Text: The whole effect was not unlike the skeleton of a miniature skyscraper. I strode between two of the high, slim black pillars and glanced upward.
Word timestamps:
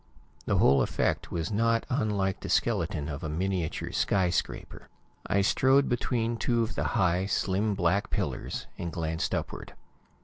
The 0.47 0.57
whole 0.57 0.81
effect 0.81 1.31
was 1.31 1.51
not 1.51 1.85
unlike 1.87 2.39
the 2.39 2.49
skeleton 2.49 3.07
of 3.07 3.23
a 3.23 3.29
miniature 3.29 3.91
skyscraper. 3.91 4.89
I 5.27 5.41
strode 5.41 5.87
between 5.87 6.37
two 6.37 6.63
of 6.63 6.73
the 6.73 6.83
high, 6.97 7.27
slim 7.27 7.75
black 7.75 8.09
pillars 8.09 8.65
and 8.79 8.91
glanced 8.91 9.35
upward. 9.35 9.75